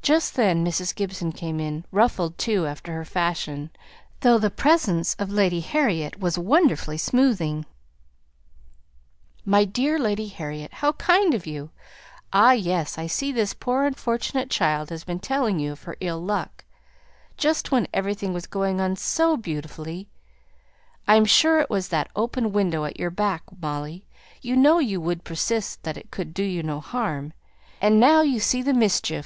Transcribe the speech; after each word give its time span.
Just 0.00 0.36
then 0.36 0.64
Mrs. 0.64 0.94
Gibson 0.94 1.32
came 1.32 1.58
in, 1.58 1.86
ruffled 1.90 2.36
too 2.36 2.66
after 2.66 2.92
her 2.92 3.06
fashion, 3.06 3.70
though 4.20 4.38
the 4.38 4.50
presence 4.50 5.14
of 5.14 5.30
Lady 5.30 5.60
Harriet 5.60 6.20
was 6.20 6.38
wonderfully 6.38 6.98
smoothing. 6.98 7.64
"My 9.46 9.64
dear 9.64 9.98
Lady 9.98 10.28
Harriet 10.28 10.74
how 10.74 10.92
kind 10.92 11.32
of 11.34 11.46
you! 11.46 11.70
Ah, 12.34 12.52
yes, 12.52 12.98
I 12.98 13.06
see 13.06 13.32
this 13.32 13.54
poor 13.54 13.84
unfortunate 13.86 14.50
child 14.50 14.90
has 14.90 15.02
been 15.04 15.20
telling 15.20 15.58
you 15.58 15.72
of 15.72 15.84
her 15.84 15.96
ill 16.00 16.20
luck; 16.20 16.64
just 17.38 17.72
when 17.72 17.88
everything 17.92 18.34
was 18.34 18.46
going 18.46 18.80
on 18.82 18.96
so 18.96 19.38
beautifully; 19.38 20.06
I'm 21.08 21.24
sure 21.24 21.58
it 21.60 21.70
was 21.70 21.88
that 21.88 22.10
open 22.14 22.52
window 22.52 22.84
at 22.84 23.00
your 23.00 23.10
back, 23.10 23.42
Molly, 23.60 24.06
you 24.42 24.54
know 24.54 24.78
you 24.78 25.00
would 25.00 25.24
persist 25.24 25.82
that 25.82 25.96
it 25.96 26.10
could 26.12 26.34
do 26.34 26.44
you 26.44 26.62
no 26.62 26.78
harm, 26.78 27.32
and 27.80 27.98
now 27.98 28.20
you 28.20 28.38
see 28.38 28.62
the 28.62 28.74
mischief! 28.74 29.22